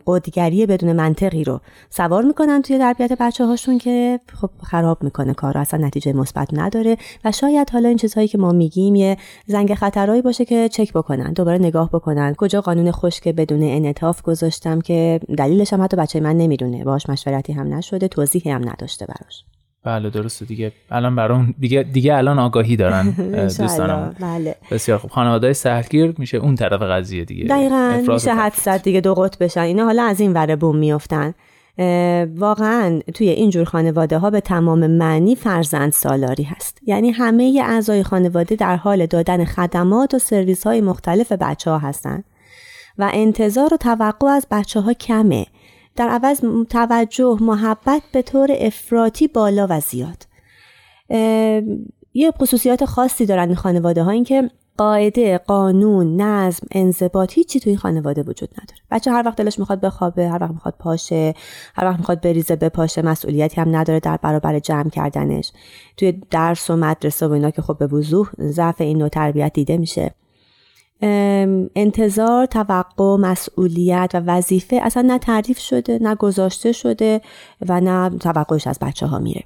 قدگری 0.07 0.67
بدون 0.67 0.93
منطقی 0.93 1.45
رو 1.45 1.61
سوار 1.91 2.23
می‌کنن 2.23 2.63
توی 2.63 2.79
تربیت 2.79 3.13
بچه 3.21 3.47
هاشون 3.47 3.79
که 3.79 4.21
خب 4.41 4.51
خراب 4.63 5.03
می‌کنه 5.03 5.35
کار 5.35 5.59
اصلا 5.59 5.87
نتیجه 5.87 6.13
مثبت 6.13 6.49
نداره 6.53 6.97
و 7.25 7.33
شاید 7.33 7.71
حالا 7.71 7.89
این 7.89 7.99
چیزهایی 7.99 8.29
که 8.29 8.39
ما 8.39 8.53
میگیم 8.53 8.95
یه 8.95 9.17
زنگ 9.47 9.75
خطرهایی 9.87 10.23
باشه 10.23 10.45
که 10.45 10.69
چک 10.69 10.93
بکنن 10.93 11.33
دوباره 11.33 11.59
نگاه 11.59 11.91
بکنن. 11.91 12.35
کجا 12.39 12.61
قانون 12.61 12.93
خشک 12.93 13.29
بدون 13.29 13.63
انعطاف 13.63 14.23
گذاشتم 14.23 14.81
که 14.81 15.21
دلیلش 15.39 15.73
هم 15.73 15.83
حتی 15.83 15.97
بچه 15.97 16.21
من 16.21 16.37
نمی‌دونه. 16.37 16.85
باش 16.85 17.09
مشورتی 17.09 17.53
هم 17.53 17.75
نشده 17.75 18.09
توضیحی 18.09 18.51
هم 18.51 18.69
نداشته 18.69 19.07
براش. 19.07 19.45
بله 19.85 20.11
درسته. 20.11 20.45
دیگه 20.45 20.73
الان 20.91 21.17
برام 21.17 21.55
دیگه 21.59 21.83
دیگه 21.83 22.15
الان 22.15 22.39
آگاهی 22.39 22.77
دارن 22.77 23.11
دوستانم. 23.59 24.15
بله. 24.21 24.57
بسیار 24.71 24.99
خوب. 24.99 25.11
خانواده 25.11 25.53
سهلگیر 25.53 26.15
میشه 26.19 26.37
اون 26.37 26.55
طرف 26.55 26.83
قضیه 26.83 27.25
دیگه. 27.25 27.45
دقیقاً. 27.45 28.03
میشه 28.13 28.35
حد 28.35 28.83
دیگه 28.83 29.01
دو 29.01 29.15
قط 29.15 29.39
بشن. 29.39 29.61
اینا 29.61 29.85
حالا 29.85 30.03
از 30.03 30.21
این 30.21 30.33
وره 30.33 30.57
بوم 30.57 30.77
میافتن. 30.77 31.35
واقعا 32.37 33.01
توی 33.15 33.29
اینجور 33.29 33.65
خانواده 33.65 34.19
ها 34.19 34.31
به 34.31 34.41
تمام 34.41 34.87
معنی 34.87 35.35
فرزند 35.35 35.93
سالاری 35.93 36.43
هست. 36.43 36.79
یعنی 36.83 37.11
همه 37.11 37.63
اعضای 37.65 38.03
خانواده 38.03 38.57
در 38.57 38.77
حال 38.77 39.07
دادن 39.07 39.45
خدمات 39.45 40.15
و 40.15 40.19
سرویس 40.19 40.67
های 40.67 40.81
مختلف 40.81 41.33
بچه 41.33 41.71
ها 41.71 41.79
هستن 41.79 42.25
و 42.99 43.11
انتظار 43.15 43.75
و 43.75 43.77
توقع 43.77 44.29
از 44.29 44.47
بچه 44.51 44.81
ها 44.81 44.93
کمه. 44.93 45.47
در 45.97 46.09
عوض 46.09 46.41
توجه 46.71 47.37
محبت 47.41 48.03
به 48.13 48.23
طور 48.23 48.49
افراطی 48.59 49.29
بالا 49.29 49.67
و 49.71 49.81
زیاد. 49.81 50.27
یه 52.15 52.31
خصوصیات 52.31 52.85
خاصی 52.85 53.27
دارن 53.27 53.47
این 53.47 53.57
خانواده 53.57 54.03
ها 54.03 54.11
این 54.11 54.25
که 54.25 54.51
قاعده 54.79 55.39
قانون 55.39 56.21
نظم 56.21 56.67
انضباط 56.73 57.33
هیچی 57.33 57.61
توی 57.61 57.71
این 57.71 57.79
خانواده 57.79 58.23
وجود 58.23 58.49
نداره. 58.53 58.81
بچه 58.91 59.11
هر 59.11 59.23
وقت 59.27 59.37
دلش 59.37 59.59
می‌خواد 59.59 59.81
بخوابه 59.81 60.29
هر 60.29 60.43
وقت 60.43 60.53
می‌خواد 60.53 60.75
پاشه 60.79 61.35
هر 61.75 61.85
وقت 61.85 61.99
می‌خواد 61.99 62.21
بریزه 62.21 62.57
بپاشه 62.57 63.03
مسئولیتی 63.03 63.61
هم 63.61 63.77
نداره 63.77 64.01
در 64.01 64.17
برابر 64.23 64.59
جمع 64.59 64.91
کردنش. 64.91 65.53
توی 65.97 66.13
درس 66.31 66.71
و 66.71 66.77
مدرسه 66.77 67.27
و 67.27 67.33
اینا 67.33 67.51
که 67.51 67.63
خب 67.63 67.79
به 67.79 67.87
وضوح 67.87 68.31
ضعف 68.41 68.81
این 68.81 68.99
نوع 68.99 69.09
تربیت 69.09 69.53
دیده 69.53 69.77
میشه. 69.77 70.15
انتظار 71.75 72.47
توقع 72.47 73.17
مسئولیت 73.17 74.11
و 74.15 74.21
وظیفه 74.27 74.81
اصلا 74.83 75.03
نه 75.03 75.19
تعریف 75.19 75.59
شده 75.59 75.99
نه 76.03 76.15
گذاشته 76.15 76.73
شده 76.73 77.21
و 77.69 77.81
نه 77.81 78.19
توقعش 78.19 78.67
از 78.67 78.79
بچه 78.79 79.07
ها 79.07 79.19
میره. 79.19 79.43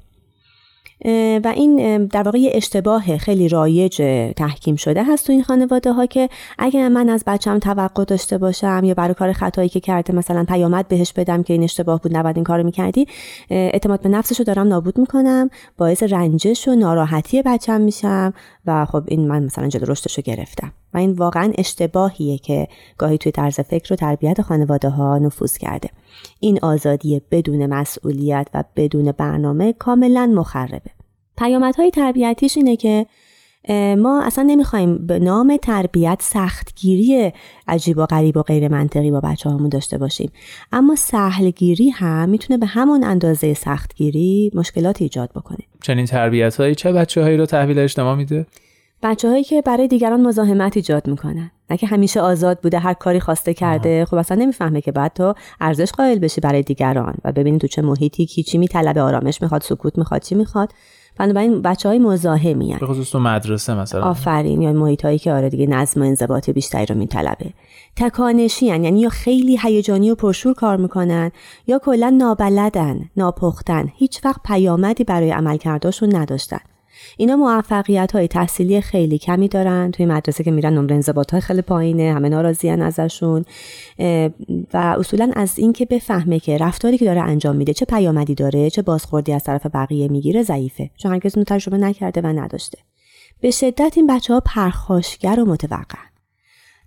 و 1.45 1.53
این 1.57 2.07
در 2.07 2.23
واقع 2.23 2.51
اشتباه 2.53 3.17
خیلی 3.17 3.49
رایج 3.49 3.97
تحکیم 4.37 4.77
شده 4.77 5.05
هست 5.05 5.27
تو 5.27 5.33
این 5.33 5.43
خانواده 5.43 5.93
ها 5.93 6.07
که 6.07 6.29
اگر 6.59 6.89
من 6.89 7.09
از 7.09 7.25
بچم 7.27 7.59
توقع 7.59 8.05
داشته 8.05 8.39
باشم 8.39 8.81
یا 8.85 8.95
برای 8.95 9.15
کار 9.15 9.33
خطایی 9.33 9.69
که 9.69 9.81
کرده 9.81 10.13
مثلا 10.13 10.45
پیامد 10.45 10.89
بهش 10.89 11.13
بدم 11.13 11.43
که 11.43 11.53
این 11.53 11.63
اشتباه 11.63 12.01
بود 12.01 12.17
نباید 12.17 12.37
این 12.37 12.45
کارو 12.45 12.63
می‌کردی 12.63 13.07
اعتماد 13.51 14.01
به 14.01 14.09
نفسش 14.09 14.39
رو 14.39 14.45
دارم 14.45 14.69
نابود 14.69 14.99
می‌کنم 14.99 15.51
باعث 15.79 16.03
رنجش 16.03 16.69
و 16.69 16.75
ناراحتی 16.75 17.43
بچم 17.43 17.81
میشم 17.81 18.33
و 18.67 18.85
خب 18.85 19.05
این 19.09 19.29
من 19.29 19.45
مثلا 19.45 19.69
جلو 19.69 19.85
رشدش 19.87 20.17
رو 20.17 20.23
گرفتم. 20.23 20.73
و 20.95 20.99
این 20.99 21.13
واقعا 21.13 21.53
اشتباهیه 21.59 22.39
که 22.39 22.69
گاهی 22.99 23.19
توی 23.19 23.33
طرز 23.33 23.61
فکر 23.61 23.93
و 23.93 23.97
تربیت 23.97 24.43
خانواده 24.43 24.89
ها 24.89 25.19
نفوذ 25.19 25.57
کرده. 25.57 25.91
این 26.41 26.59
آزادی 26.63 27.23
بدون 27.31 27.67
مسئولیت 27.67 28.49
و 28.55 28.65
بدون 28.77 29.13
برنامه 29.13 29.73
کاملا 29.73 30.27
مخربه. 30.27 30.91
پیامدهای 31.39 31.91
تربیتیش 31.91 32.57
اینه 32.57 32.77
که 32.77 33.07
ما 33.99 34.23
اصلا 34.25 34.45
نمی‌خوایم 34.45 35.07
به 35.07 35.19
نام 35.19 35.57
تربیت 35.63 36.19
سختگیری 36.23 37.33
عجیب 37.69 37.99
و 37.99 38.07
غریب 38.07 38.37
و 38.37 38.43
غیر 38.43 38.69
منطقی 38.69 39.11
با 39.11 39.21
بچه 39.21 39.51
هامون 39.51 39.69
داشته 39.69 39.99
باشیم. 39.99 40.33
اما 40.73 40.95
سهلگیری 40.95 41.91
هم 41.91 42.29
می‌تونه 42.29 42.59
به 42.59 42.67
همون 42.67 43.05
اندازه 43.05 43.55
سختگیری 43.55 44.51
مشکلات 44.55 45.03
ایجاد 45.03 45.31
بکنه. 45.35 45.59
چنین 45.83 46.07
تربیت 46.07 46.57
هایی 46.57 46.75
چه 46.75 46.93
بچه 46.93 47.23
هایی 47.23 47.37
رو 47.37 47.47
تحویل 47.47 47.79
اجتماع 47.79 48.17
میده؟ 48.17 48.47
بچه 49.03 49.29
هایی 49.29 49.45
که 49.45 49.63
برای 49.63 49.89
دیگران 49.89 50.21
مزاحمت 50.21 50.77
ایجاد 50.77 51.09
می‌کنن. 51.09 51.51
نه 51.71 51.77
که 51.77 51.87
همیشه 51.87 52.21
آزاد 52.21 52.61
بوده 52.61 52.79
هر 52.79 52.95
کاری 52.95 53.21
خواسته 53.21 53.55
کرده. 53.55 54.05
خب 54.05 54.15
اصلا 54.17 54.37
نمی‌فهمه 54.37 54.81
که 54.81 54.93
بعد 54.93 55.13
تو 55.13 55.35
ارزش 55.61 55.93
قائل 55.93 56.19
بشی 56.19 56.41
برای 56.41 56.63
دیگران 56.63 57.15
و 57.25 57.33
ببینی 57.33 57.59
تو 57.59 57.67
چه 57.67 57.83
محیطی 57.83 58.27
کی 58.27 58.43
چی 58.43 58.59
میطلبه 58.59 59.01
آرامش 59.01 59.43
می‌خواد 59.43 59.63
سکوت 59.63 59.99
می‌خواد 59.99 60.23
چی 60.23 60.35
می‌خواد. 60.35 60.73
بنابراین 61.17 61.63
بچه 61.63 61.89
های 61.89 61.99
مزاحمی 61.99 62.77
به 62.81 62.87
خصوص 62.87 63.11
تو 63.11 63.19
مدرسه 63.19 63.75
مثلا. 63.75 64.03
آفرین 64.03 64.63
یا 64.63 64.73
محیط 64.73 65.05
هایی 65.05 65.19
که 65.19 65.33
آره 65.33 65.49
دیگه 65.49 65.67
نظم 65.67 66.03
و 66.03 66.05
انضباط 66.05 66.51
بیشتری 66.51 66.87
رو 66.87 66.95
میطلبه. 66.95 67.53
تکانشی 67.97 68.67
یعنی 68.67 69.01
یا 69.01 69.09
خیلی 69.09 69.59
هیجانی 69.63 70.11
و 70.11 70.15
پرشور 70.15 70.55
کار 70.55 70.77
می‌کنن 70.77 71.31
یا 71.67 71.79
کلا 71.79 72.11
نابلدن 72.11 73.11
ناپختن. 73.17 73.89
هیچ 73.97 74.25
وقت 74.25 74.41
پیامدی 74.45 75.05
برای 75.05 75.31
عملکرداشون 75.31 76.17
نداشتن. 76.17 76.61
اینا 77.17 77.37
موفقیت 77.37 78.13
های 78.13 78.29
تحصیلی 78.29 78.81
خیلی 78.81 79.19
کمی 79.19 79.49
دارن 79.49 79.91
توی 79.91 80.07
مدرسه 80.07 80.45
که 80.45 80.51
میرن 80.51 80.75
نمره 80.75 80.95
انضباط 80.95 81.31
های 81.31 81.41
خیلی 81.41 81.63
پایینه 81.63 82.13
همه 82.15 82.29
ناراضیان 82.29 82.83
ازشون. 82.83 83.45
و 84.75 84.77
اصولا 84.77 85.31
از 85.37 85.59
اینکه 85.59 85.87
بفهمه 85.87 86.41
که 86.41 86.59
رفتاری 86.59 86.99
که 86.99 87.05
داره 87.05 87.21
انجام 87.21 87.57
میده 87.57 87.73
چه 87.73 87.85
پیامدی 87.85 88.35
داره 88.35 88.71
چه 88.71 88.83
بازخوردی 88.83 89.33
از 89.33 89.45
طرف 89.45 89.67
بقیه 89.67 90.09
می‌گیره 90.09 90.43
ضعیفه. 90.43 90.91
چون 90.97 91.13
هرگز 91.13 91.37
اون 91.37 91.45
تجربه 91.45 91.79
نکرده 91.79 92.21
و 92.21 92.27
نداشته. 92.27 92.79
به 93.41 93.51
شدت 93.51 93.93
این 93.97 94.07
بچه 94.07 94.35
ها 94.35 94.41
پرخاشگر 94.41 95.41
و 95.41 95.45
متوقع 95.45 96.10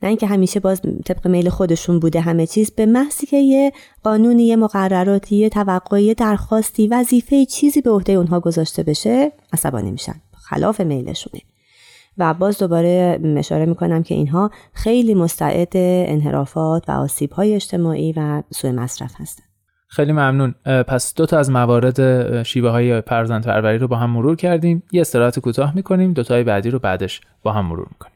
نه 0.04 0.10
اینکه 0.10 0.28
همیشه 0.28 0.60
باز 0.60 0.82
طبق 1.06 1.28
میل 1.28 1.50
خودشون 1.50 2.00
بوده 2.00 2.22
همه 2.22 2.48
چیز 2.48 2.72
به 2.72 2.86
محضی 2.86 3.28
که 3.28 3.38
یه 3.38 3.72
قانونی 4.04 4.44
یه 4.44 4.56
مقرراتی 4.56 5.36
یه 5.36 5.50
توقعی 5.50 6.14
درخواستی 6.14 6.88
وظیفه 6.88 7.46
چیزی 7.46 7.82
به 7.82 7.92
عهده 7.92 8.14
اونها 8.14 8.40
گذاشته 8.40 8.84
بشه 8.84 9.32
عصبانی 9.54 9.92
میشن. 9.92 10.16
خلاف 10.50 10.82
میلشونه. 10.82 11.42
و 12.18 12.34
باز 12.34 12.60
دوباره 12.60 13.20
اشاره 13.38 13.66
می‌کنم 13.66 14.04
که 14.04 14.16
اینها 14.16 14.52
خیلی 14.74 15.14
مستعد 15.14 15.72
انحرافات 15.76 16.90
و 16.90 16.92
آسیب 16.92 17.32
های 17.32 17.56
اجتماعی 17.56 18.14
و 18.18 18.44
سوء 18.54 18.72
مصرف 18.72 19.14
هستند 19.18 19.48
خیلی 19.88 20.12
ممنون. 20.12 20.56
پس 20.88 21.14
دو 21.14 21.26
تا 21.26 21.38
از 21.38 21.52
موارد 21.52 22.44
شیوه 22.44 22.70
های 22.70 23.02
پرزند 23.02 23.46
پروری 23.46 23.78
رو 23.78 23.88
با 23.88 23.96
هم 23.96 24.10
مرور 24.10 24.36
کردیم. 24.36 24.84
یه 24.92 25.02
استراحت 25.02 25.40
کوتاه 25.40 25.76
می‌کنیم. 25.76 26.14
دو 26.14 26.24
تای 26.24 26.44
بعدی 26.44 26.70
رو 26.70 26.80
بعدش 26.80 27.22
با 27.44 27.52
هم 27.52 27.66
مرور 27.66 27.88
می‌کنیم. 27.92 28.13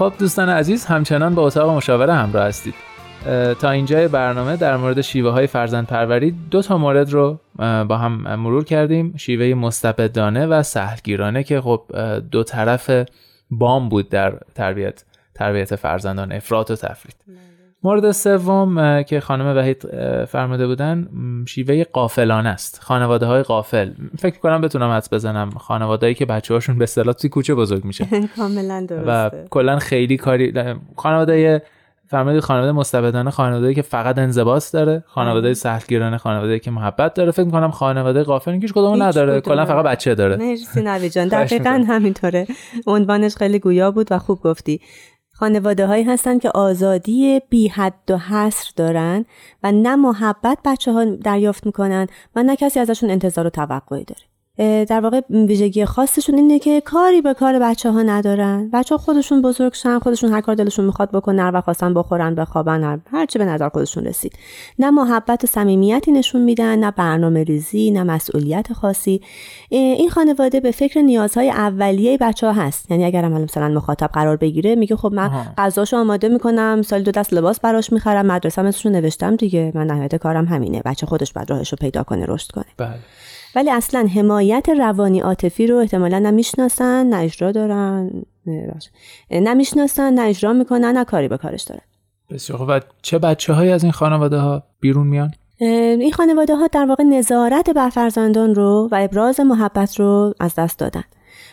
خب 0.00 0.12
دوستان 0.18 0.48
عزیز 0.48 0.84
همچنان 0.84 1.34
با 1.34 1.46
اتاق 1.46 1.76
مشاوره 1.76 2.14
همراه 2.14 2.46
هستید. 2.46 2.74
تا 3.60 3.70
اینجای 3.70 4.08
برنامه 4.08 4.56
در 4.56 4.76
مورد 4.76 5.00
شیوه 5.00 5.30
های 5.30 5.46
فرزند 5.46 5.86
پروری 5.86 6.34
دو 6.50 6.62
تا 6.62 6.78
مورد 6.78 7.12
رو 7.12 7.40
با 7.58 7.96
هم 7.96 8.34
مرور 8.34 8.64
کردیم. 8.64 9.16
شیوه 9.16 9.54
مستبدانه 9.54 10.46
و 10.46 10.62
سهلگیرانه 10.62 11.42
که 11.42 11.60
خب 11.60 11.82
دو 12.30 12.44
طرف 12.44 12.90
بام 13.50 13.88
بود 13.88 14.08
در 14.08 14.38
تربیت 14.54 15.04
تربیت 15.34 15.76
فرزندان 15.76 16.32
افراط 16.32 16.70
و 16.70 16.76
تفرید. 16.76 17.16
مورد 17.82 18.10
سوم 18.10 19.02
که 19.02 19.20
خانم 19.20 19.56
وحید 19.56 19.86
فرموده 20.24 20.66
بودن 20.66 21.08
شیوه 21.48 21.84
قافلانه 21.84 22.48
است. 22.48 22.80
خانواده 22.82 23.26
های 23.26 23.42
قافل. 23.42 23.90
فکر 24.18 24.38
کنم 24.38 24.60
بتونم 24.60 24.90
حدس 24.90 25.12
بزنم. 25.12 25.50
خانواده 25.50 26.14
که 26.14 26.26
بچه 26.26 26.54
هاشون 26.54 26.78
به 26.78 26.82
اصطلاح 26.82 27.14
توی 27.14 27.30
کوچه 27.30 27.54
بزرگ 27.54 27.84
میشه. 27.84 28.06
کاملا 28.36 28.86
درسته. 28.88 29.38
و 29.42 29.48
کلا 29.50 29.78
خیلی 29.78 30.16
کاری 30.16 30.54
خانواده 30.96 31.62
فرمودید 32.06 32.40
خانواده 32.40 32.72
مستبدانه 32.72 33.30
خانواده 33.30 33.74
که 33.74 33.82
فقط 33.82 34.18
انضباط 34.18 34.72
داره 34.72 35.04
خانواده 35.06 35.54
سهلگیرانه 35.54 36.18
خانواده 36.18 36.58
که 36.58 36.70
محبت 36.70 37.14
داره. 37.14 37.30
فکر 37.30 37.44
می‌کنم 37.44 37.70
خانواده 37.70 38.22
قافل 38.22 38.52
هیچ 38.52 38.72
کدوم 38.72 39.02
نداره. 39.02 39.40
کلا 39.40 39.64
فقط 39.66 39.84
بچه 39.84 40.14
داره. 40.14 40.36
مرسی 40.36 40.82
نوی 40.82 41.10
جان. 41.10 41.28
دقیقا 41.38 41.84
همینطوره. 41.88 42.46
عنوانش 42.86 43.36
خیلی 43.36 43.58
گویا 43.58 43.90
بود 43.90 44.06
و 44.10 44.18
خوب 44.18 44.40
گفتی. 44.42 44.80
خانواده 45.40 45.86
هایی 45.86 46.04
هستن 46.04 46.38
که 46.38 46.50
آزادی 46.50 47.40
بی 47.50 47.68
حد 47.68 48.10
و 48.10 48.18
حصر 48.18 48.70
دارن 48.76 49.24
و 49.62 49.72
نه 49.72 49.96
محبت 49.96 50.58
بچه 50.64 50.92
ها 50.92 51.04
دریافت 51.04 51.66
می‌کنن 51.66 52.06
و 52.36 52.42
نه 52.42 52.56
کسی 52.56 52.80
ازشون 52.80 53.10
انتظار 53.10 53.46
و 53.46 53.50
توقعی 53.50 54.04
داره. 54.04 54.29
در 54.60 55.00
واقع 55.00 55.20
ویژگی 55.30 55.84
خاصشون 55.84 56.34
اینه 56.34 56.58
که 56.58 56.80
کاری 56.80 57.20
به 57.20 57.34
کار 57.34 57.58
بچه 57.58 57.90
ها 57.90 58.02
ندارن. 58.02 58.70
بچه 58.72 58.94
ها 58.94 58.98
خودشون 58.98 59.42
بزرگ 59.42 59.74
شن 59.74 59.98
خودشون 59.98 60.32
هر 60.32 60.40
کار 60.40 60.54
دلشون 60.54 60.84
می‌خواد 60.84 61.10
بکنن 61.10 61.50
و 61.54 61.60
خواستن 61.60 61.94
بخورن 61.94 62.34
بخوابن 62.34 63.02
هر 63.12 63.26
چی 63.26 63.38
به 63.38 63.44
نظر 63.44 63.68
خودشون 63.68 64.04
رسید. 64.04 64.32
نه 64.78 64.90
محبت 64.90 65.44
و 65.44 65.46
صمیمیتی 65.46 66.12
نشون 66.12 66.40
میدن 66.40 66.78
نه 66.78 66.90
برنامه 66.90 67.44
ریزی 67.44 67.90
نه 67.90 68.02
مسئولیت 68.02 68.72
خاصی. 68.72 69.20
این 69.70 70.10
خانواده 70.10 70.60
به 70.60 70.70
فکر 70.70 71.00
نیازهای 71.00 71.50
اولیه 71.50 72.18
بچه 72.18 72.46
ها 72.46 72.52
هست. 72.52 72.90
یعنی 72.90 73.04
اگر 73.04 73.28
مثلا 73.28 73.68
مخاطب 73.68 74.10
قرار 74.12 74.36
بگیره 74.36 74.74
میگه 74.74 74.96
خب 74.96 75.12
من 75.12 75.30
غذاشو 75.58 75.96
آماده 75.96 76.28
می‌کنم 76.28 76.82
سال 76.82 77.02
دو 77.02 77.10
دست 77.10 77.32
لباس 77.32 77.60
براش 77.60 77.92
می‌خرم 77.92 78.26
مدرسه 78.26 78.62
رو 78.62 78.90
نوشتم 78.90 79.36
دیگه. 79.36 79.72
من 79.74 79.86
نهایت 79.86 80.16
کارم 80.16 80.44
همینه. 80.44 80.82
بچه 80.84 81.06
خودش 81.06 81.32
بعد 81.32 81.50
راهش 81.50 81.72
رو 81.72 81.78
پیدا 81.80 82.02
کنه 82.02 82.24
رشد 82.28 82.50
کنه. 82.50 82.64
بله. 82.76 82.98
ولی 83.54 83.70
اصلا 83.70 84.08
حمایت 84.14 84.68
روانی 84.68 85.20
عاطفی 85.20 85.66
رو 85.66 85.76
احتمالا 85.76 86.18
نمی‌شناسن 86.18 87.06
نه 87.06 87.16
اجرا 87.16 87.52
دارن 87.52 88.10
نمی‌شناسن 89.30 90.14
نه 90.14 90.22
اجرا 90.22 90.52
می‌کنن 90.52 90.84
نه 90.96 91.04
کاری 91.04 91.28
به 91.28 91.36
کارش 91.36 91.62
دارن. 91.62 91.82
بسیار 92.30 92.62
و 92.70 92.80
چه 93.02 93.18
بچه 93.18 93.52
های 93.52 93.72
از 93.72 93.82
این 93.82 93.92
خانواده 93.92 94.38
ها 94.38 94.62
بیرون 94.80 95.06
میان؟ 95.06 95.30
این 95.60 96.12
خانواده 96.12 96.56
ها 96.56 96.66
در 96.66 96.86
واقع 96.86 97.04
نظارت 97.04 97.70
بر 97.70 97.88
فرزندان 97.88 98.54
رو 98.54 98.88
و 98.92 98.98
ابراز 99.00 99.40
محبت 99.40 100.00
رو 100.00 100.34
از 100.40 100.54
دست 100.54 100.78
دادن. 100.78 101.04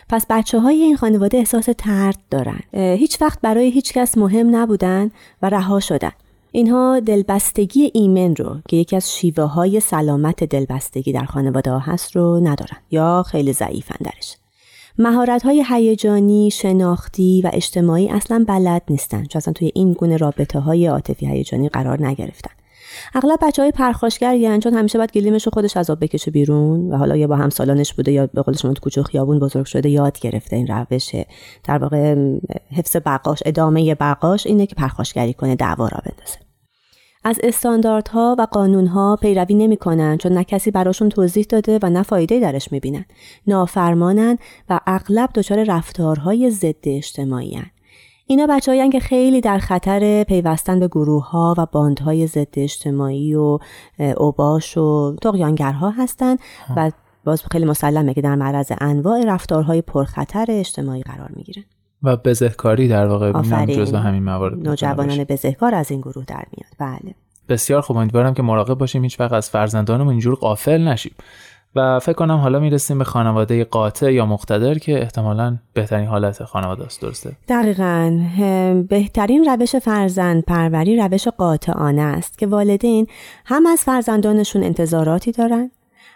پس 0.08 0.26
بچه 0.30 0.58
های 0.58 0.82
این 0.82 0.96
خانواده 0.96 1.38
احساس 1.38 1.68
ترد 1.78 2.18
دارن. 2.30 2.60
هیچ 2.72 3.22
وقت 3.22 3.40
برای 3.40 3.70
هیچ 3.70 3.92
کس 3.92 4.18
مهم 4.18 4.56
نبودن 4.56 5.10
و 5.42 5.48
رها 5.48 5.80
شدن. 5.80 6.12
اینها 6.58 7.00
دلبستگی 7.00 7.90
ایمن 7.94 8.36
رو 8.36 8.56
که 8.68 8.76
یکی 8.76 8.96
از 8.96 9.12
شیوه 9.12 9.44
های 9.44 9.80
سلامت 9.80 10.44
دلبستگی 10.44 11.12
در 11.12 11.24
خانواده 11.24 11.70
ها 11.70 11.78
هست 11.78 12.16
رو 12.16 12.40
ندارن 12.40 12.76
یا 12.90 13.24
خیلی 13.26 13.52
ضعیفن 13.52 13.96
درش. 14.04 14.36
مهارت 14.98 15.42
های 15.42 15.64
هیجانی، 15.68 16.50
شناختی 16.50 17.42
و 17.44 17.50
اجتماعی 17.52 18.08
اصلا 18.08 18.44
بلد 18.48 18.82
نیستن 18.90 19.24
چون 19.24 19.38
اصلا 19.38 19.52
توی 19.52 19.70
این 19.74 19.92
گونه 19.92 20.16
رابطه 20.16 20.58
های 20.58 20.86
عاطفی 20.86 21.26
هیجانی 21.26 21.68
قرار 21.68 22.06
نگرفتن. 22.06 22.50
اغلب 23.14 23.38
بچه 23.42 23.62
های 23.62 23.70
پرخاشگر 23.70 24.58
چون 24.58 24.74
همیشه 24.74 24.98
باید 24.98 25.12
گلیمش 25.12 25.46
رو 25.46 25.50
خودش 25.54 25.76
از 25.76 25.90
آب 25.90 26.04
بکشه 26.04 26.30
بیرون 26.30 26.90
و 26.90 26.96
حالا 26.96 27.16
یا 27.16 27.26
با 27.26 27.36
همسالانش 27.36 27.94
بوده 27.94 28.12
یا 28.12 28.26
به 28.26 28.42
قول 28.42 28.56
شما 28.56 28.72
تو 28.72 28.80
کوچه 28.80 29.02
خیابون 29.02 29.38
بزرگ 29.38 29.66
شده 29.66 29.88
یاد 29.88 30.18
گرفته 30.18 30.56
این 30.56 30.66
روشه 30.66 31.26
در 31.64 31.78
واقع 31.78 32.14
حفظ 32.72 32.96
بقاش 32.96 33.42
ادامه 33.46 33.94
بقاش 33.94 34.46
اینه 34.46 34.66
که 34.66 34.74
پرخاشگری 34.74 35.34
کنه 35.34 35.56
دعوا 35.56 35.88
را 35.88 36.02
بندازه. 36.04 36.47
از 37.24 37.40
استانداردها 37.42 38.36
و 38.38 38.46
قانونها 38.50 39.18
پیروی 39.20 39.54
نمی‌کنن 39.54 40.16
چون 40.16 40.32
نه 40.32 40.44
کسی 40.44 40.70
براشون 40.70 41.08
توضیح 41.08 41.46
داده 41.48 41.78
و 41.82 41.90
نه 41.90 42.02
فایده 42.02 42.40
درش 42.40 42.72
می‌بینن. 42.72 43.04
نافرمانن 43.46 44.38
و 44.70 44.80
اغلب 44.86 45.30
دچار 45.34 45.64
رفتارهای 45.64 46.50
ضد 46.50 46.74
اجتماعی 46.84 47.62
اینا 48.26 48.46
بچه 48.46 48.88
که 48.90 49.00
خیلی 49.00 49.40
در 49.40 49.58
خطر 49.58 50.24
پیوستن 50.24 50.80
به 50.80 50.88
گروه 50.88 51.30
ها 51.30 51.54
و 51.58 51.66
باندهای 51.72 52.26
ضد 52.26 52.54
اجتماعی 52.56 53.34
و 53.34 53.58
اوباش 54.16 54.76
و 54.76 55.16
تقیانگرها 55.22 55.90
هستند 55.90 56.38
و 56.76 56.90
باز 57.24 57.42
خیلی 57.52 57.64
مسلمه 57.64 58.14
که 58.14 58.20
در 58.20 58.34
معرض 58.34 58.72
انواع 58.80 59.24
رفتارهای 59.24 59.82
پرخطر 59.82 60.46
اجتماعی 60.48 61.02
قرار 61.02 61.30
می‌گیرن. 61.36 61.64
و 62.02 62.16
بزهکاری 62.16 62.88
در 62.88 63.06
واقع 63.06 63.32
جزو 63.66 63.96
همین 63.96 64.24
موارد 64.24 64.68
نوجوانان 64.68 65.24
بزهکار 65.24 65.74
از 65.74 65.90
این 65.90 66.00
گروه 66.00 66.24
در 66.24 66.44
میاد. 66.56 66.98
بله. 67.00 67.14
بسیار 67.48 67.80
خوب. 67.80 67.96
امیدوارم 67.96 68.34
که 68.34 68.42
مراقب 68.42 68.74
باشیم. 68.74 69.02
هیچ 69.02 69.20
وقت 69.20 69.32
از 69.32 69.50
فرزندانمون 69.50 70.10
اینجور 70.10 70.34
قافل 70.34 70.88
نشیم. 70.88 71.12
و 71.74 71.98
فکر 71.98 72.12
کنم 72.12 72.36
حالا 72.36 72.58
می‌رسیم 72.58 72.98
به 72.98 73.04
خانواده 73.04 73.64
قاطع 73.64 74.12
یا 74.12 74.26
مقتدر 74.26 74.78
که 74.78 75.02
احتمالا 75.02 75.58
بهترین 75.72 76.06
حالت 76.06 76.44
خانواده 76.44 76.84
است. 76.84 77.02
درسته؟ 77.02 77.36
دقیقا. 77.48 78.20
بهترین 78.88 79.44
روش 79.44 79.76
فرزند 79.76 80.44
پروری 80.44 80.96
روش 80.96 81.28
قاطعانه 81.28 82.02
است 82.02 82.38
که 82.38 82.46
والدین 82.46 83.06
هم 83.44 83.66
از 83.66 83.80
فرزندانشون 83.80 84.62
انتظاراتی 84.62 85.32
دارن 85.32 85.70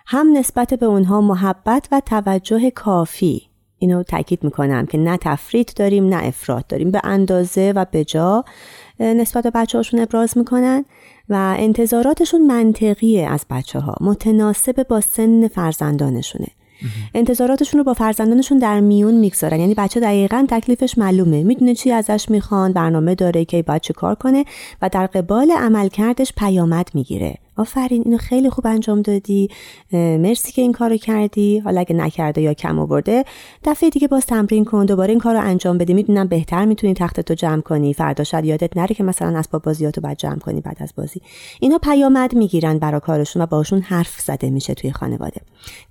هم 0.07 0.27
نسبت 0.37 0.75
به 0.75 0.87
اونها 0.87 1.21
محبت 1.21 1.89
و 1.93 2.03
توجه 2.07 2.71
کافی 2.71 3.52
اینو 3.83 4.03
تاکید 4.03 4.45
می‌کنم 4.45 4.87
که 4.87 4.99
نه 4.99 5.17
تفرید 5.17 5.73
داریم 5.77 6.09
نه 6.09 6.25
افراد 6.25 6.67
داریم. 6.67 6.91
به 6.91 7.01
اندازه 7.05 7.73
و 7.77 7.87
به 7.91 8.05
جا 8.05 8.45
نسبت 9.01 9.45
به 9.45 9.51
بچه 9.51 9.79
هاشون 9.79 10.01
ابراز 10.01 10.39
می‌کنن 10.39 10.85
و 11.29 11.55
انتظاراتشون 11.59 12.47
منطقیه 12.47 13.27
از 13.27 13.47
بچه 13.51 13.81
ها 13.81 13.95
متناسب 14.01 14.87
با 14.89 15.01
سن 15.01 15.49
فرزندانشونه. 15.49 16.47
انتظاراتشون 17.15 17.79
رو 17.79 17.85
با 17.85 17.95
فرزندانشون 17.95 18.59
در 18.59 18.81
میون 18.81 19.15
می‌گذارن. 19.15 19.61
یعنی 19.61 19.75
بچه 19.75 20.01
دقیقا 20.01 20.47
تکلیفش 20.51 20.99
معلومه. 20.99 21.43
می‌دونه 21.43 21.75
چی 21.75 21.91
ازش 21.91 22.27
می‌خوان 22.29 22.73
برنامه 22.73 23.15
داره 23.15 23.45
که 23.45 23.63
باید 23.63 23.83
چه 23.83 23.95
کار 23.95 24.15
کنه 24.15 24.45
و 24.83 24.89
در 24.89 25.07
قبال 25.07 25.51
عملکردش 25.51 26.33
پیامد 26.37 26.89
می‌گیره. 26.95 27.35
آفرین 27.57 28.03
اینو 28.05 28.17
خیلی 28.17 28.51
خوب 28.51 28.67
انجام 28.67 29.03
دادی. 29.03 29.49
مرسی 29.93 30.53
که 30.53 30.63
این 30.63 30.73
کارو 30.73 30.97
کردی. 30.97 31.59
حالا 31.59 31.81
اگه 31.81 31.97
نکرده 31.97 32.41
یا 32.43 32.55
کم 32.55 32.79
آورده 32.79 33.25
دفعه 33.65 33.91
دیگه 33.91 34.09
باز 34.09 34.27
تمرین 34.27 34.65
کن 34.65 34.87
دوباره 34.87 35.11
این 35.11 35.19
کارو 35.19 35.41
انجام 35.41 35.79
بده 35.79 35.95
می‌دونم 35.95 36.29
بهتر 36.29 36.65
می‌تونی 36.65 36.95
تخت 36.95 37.21
تو 37.21 37.35
جمع 37.35 37.61
کنی. 37.61 37.95
فردا 37.95 38.25
شاید 38.25 38.45
یادت 38.45 38.77
نره 38.77 38.95
که 38.95 39.05
مثلا 39.05 39.39
اسباب 39.39 39.63
بازیاتو 39.63 40.01
بعد 40.01 40.19
جمع 40.19 40.39
کنی 40.39 40.61
بعد 40.61 40.77
از 40.81 40.93
بازی. 40.97 41.21
اینا 41.61 41.79
پیامد 41.79 42.35
می‌گیرن 42.35 42.79
برای 42.79 43.01
کارشون 43.01 43.43
و 43.43 43.47
باشون 43.47 43.81
حرف 43.81 44.21
زده 44.21 44.51
میشه 44.51 44.75
توی 44.75 44.93
خانواده. 44.93 45.41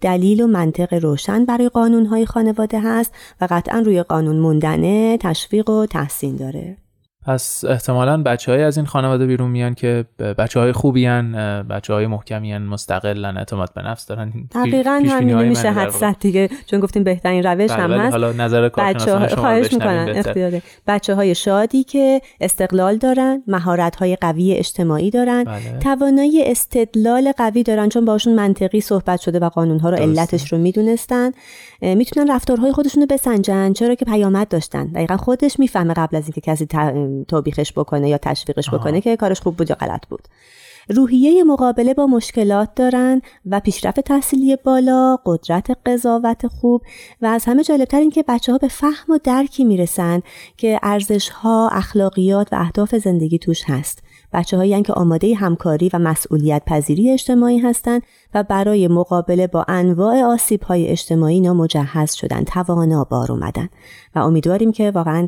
دلیل 0.01 0.41
و 0.41 0.47
منطق 0.47 0.93
روشن 0.93 1.45
برای 1.45 1.69
قانونهای 1.69 2.25
خانواده 2.25 2.79
هست 2.79 3.13
و 3.41 3.47
قطعا 3.49 3.79
روی 3.79 4.03
قانون 4.03 4.39
موندنه 4.39 5.17
تشویق 5.17 5.69
و 5.69 5.85
تحسین 5.85 6.35
داره. 6.35 6.77
پس 7.25 7.63
احتمالا 7.65 8.23
بچه 8.23 8.51
های 8.51 8.63
از 8.63 8.77
این 8.77 8.85
خانواده 8.85 9.25
بیرون 9.25 9.51
میان 9.51 9.73
که 9.73 10.05
بچه 10.37 10.59
های 10.59 10.71
خوبی 10.71 11.05
هن 11.05 11.31
بچه 11.69 11.93
های 11.93 12.07
محکمی 12.07 12.53
هن 12.53 12.61
مستقلن 12.61 13.37
اعتماد 13.37 13.73
به 13.73 13.81
نفس 13.81 14.05
دارن. 14.05 14.33
دقیقا 14.55 15.03
همین 15.09 15.37
نمیشه 15.37 15.71
حد 15.71 16.19
دیگه 16.19 16.49
چون 16.65 16.79
گفتیم 16.79 17.03
بهترین 17.03 17.43
روش 17.43 17.71
هم 17.71 17.87
بله، 17.87 17.99
هست. 17.99 18.11
حالا 18.11 18.31
نظر 18.31 18.69
بچه 18.69 19.17
ها 19.17 19.27
خواهش 19.27 19.73
می‌کنن 19.73 20.13
اختیاره 20.15 20.61
بچه 20.87 21.15
های 21.15 21.35
شادی 21.35 21.83
که 21.83 22.21
استقلال 22.41 22.97
دارن 22.97 23.43
مهارت 23.47 23.95
های 23.95 24.15
قوی 24.15 24.53
اجتماعی 24.53 25.09
دارن 25.09 25.43
بله. 25.43 25.79
توانایی 25.79 26.43
استدلال 26.45 27.31
قوی 27.37 27.63
دارن 27.63 27.89
چون 27.89 28.05
باشون 28.05 28.35
منطقی 28.35 28.81
صحبت 28.81 29.21
شده 29.21 29.39
و 29.39 29.49
قانون 29.49 29.79
ها 29.79 29.89
رو 29.89 29.97
علتش 29.97 30.53
رو 30.53 30.57
می‌دونستن. 30.57 31.31
می‌تونن 31.81 32.31
رفتارهای 32.31 32.71
خودشون 32.71 33.01
رو 33.01 33.07
بسنجن 33.07 33.73
چرا 33.73 33.95
که 33.95 34.05
پیامد 34.05 34.47
داشتن. 34.47 34.85
دقیقا 34.85 35.17
خودش 35.17 35.59
می‌فهمه 35.59 35.93
قبل 35.93 36.17
از 36.17 36.23
اینکه 36.23 36.41
کسی 36.41 36.65
توبیخش 37.27 37.73
بکنه 37.73 38.09
یا 38.09 38.17
تشویقش 38.17 38.69
بکنه 38.69 39.01
که 39.01 39.17
کارش 39.17 39.41
خوب 39.41 39.57
بود 39.57 39.69
یا 39.69 39.75
غلط 39.75 40.07
بود. 40.07 40.27
روحیه 40.91 41.43
مقابله 41.43 41.93
با 41.93 42.07
مشکلات 42.07 42.75
دارن 42.75 43.21
و 43.45 43.59
پیشرفت 43.59 43.99
تحصیلی 43.99 44.55
بالا، 44.55 45.17
قدرت 45.25 45.77
قضاوت 45.85 46.47
خوب 46.47 46.81
و 47.21 47.25
از 47.25 47.45
همه 47.45 47.63
جالبتر 47.63 47.99
این 47.99 48.09
که 48.09 48.23
بچه 48.27 48.51
ها 48.51 48.57
به 48.57 48.67
فهم 48.67 49.13
و 49.13 49.19
درکی 49.23 49.63
می‌رسن 49.63 50.21
که 50.57 50.79
ارزش 50.83 51.29
ها، 51.29 51.69
اخلاقیات 51.71 52.53
و 52.53 52.55
اهداف 52.55 52.95
زندگی 52.95 53.37
توش 53.37 53.63
هست. 53.67 54.03
بچه 54.33 54.57
هایی 54.57 54.83
که 54.83 54.93
آماده 54.93 55.35
همکاری 55.35 55.89
و 55.93 55.99
مسئولیت 55.99 56.61
پذیری 56.65 57.11
اجتماعی 57.11 57.59
هستند 57.59 58.01
و 58.33 58.43
برای 58.43 58.87
مقابله 58.87 59.47
با 59.47 59.65
انواع 59.67 60.23
آسیب 60.23 60.63
های 60.63 60.87
اجتماعی 60.87 61.35
اینا 61.35 61.53
مجهز 61.53 62.13
شدن 62.13 62.43
توانا 62.43 63.03
بار 63.03 63.31
اومدن 63.31 63.69
و 64.15 64.19
امیدواریم 64.19 64.71
که 64.71 64.91
واقعا 64.91 65.27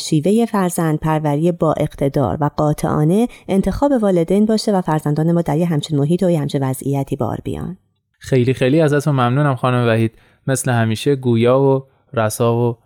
شیوه 0.00 0.46
فرزند 0.46 0.98
پروری 0.98 1.52
با 1.52 1.72
اقتدار 1.72 2.38
و 2.40 2.50
قاطعانه 2.56 3.28
انتخاب 3.48 3.92
والدین 3.92 4.46
باشه 4.46 4.72
و 4.72 4.80
فرزندان 4.90 5.32
ما 5.32 5.42
در 5.42 5.56
یه 5.56 5.66
همچین 5.66 5.98
محیط 5.98 6.22
و 6.22 6.30
یه 6.30 6.40
همچین 6.40 6.62
وضعیتی 6.62 7.16
بار 7.16 7.38
بیان. 7.44 7.76
خیلی 8.18 8.54
خیلی 8.54 8.80
ازتون 8.80 9.12
ممنونم 9.12 9.54
خانم 9.54 9.88
وحید. 9.88 10.12
مثل 10.46 10.70
همیشه 10.70 11.16
گویا 11.16 11.60
و 11.60 11.84
رسا 12.14 12.56
و 12.56 12.76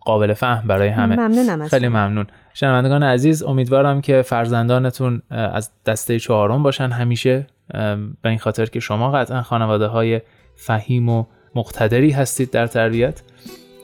قابل 0.00 0.34
فهم 0.34 0.68
برای 0.68 0.88
همه. 0.88 1.16
ممنونم 1.16 1.68
خیلی 1.68 1.88
ممنون. 1.88 2.26
شنوندگان 2.54 3.02
عزیز 3.02 3.42
امیدوارم 3.42 4.00
که 4.00 4.22
فرزندانتون 4.22 5.22
از 5.30 5.70
دسته 5.86 6.18
چهارم 6.18 6.62
باشن. 6.62 6.90
همیشه 6.90 7.46
به 8.22 8.28
این 8.28 8.38
خاطر 8.38 8.66
که 8.66 8.80
شما 8.80 9.10
قطعا 9.10 9.42
خانواده 9.42 9.86
های 9.86 10.20
فهیم 10.56 11.08
و 11.08 11.24
مقتدری 11.54 12.10
هستید 12.10 12.50
در 12.50 12.66
تربیت 12.66 13.22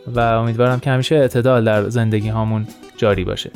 و 0.06 0.20
امیدوارم 0.20 0.80
که 0.80 0.90
همیشه 0.90 1.14
اعتدال 1.14 1.64
در 1.64 1.88
زندگی 1.88 2.28
هامون 2.28 2.66
جاری 2.96 3.24
باشه. 3.24 3.50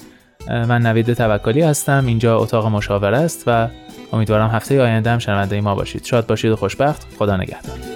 من 0.48 0.82
نوید 0.82 1.12
توکلی 1.12 1.62
هستم. 1.62 2.04
اینجا 2.06 2.38
اتاق 2.38 2.66
مشاوره 2.66 3.18
است 3.18 3.44
و 3.46 3.68
امیدوارم 4.12 4.50
هفته 4.50 4.82
آینده 4.82 5.10
هم 5.10 5.18
شنونده 5.18 5.60
ما 5.60 5.74
باشید. 5.74 6.04
شاد 6.04 6.26
باشید 6.26 6.50
و 6.50 6.56
خوشبخت. 6.56 7.06
خدا 7.18 7.36
نگهدار. 7.36 7.89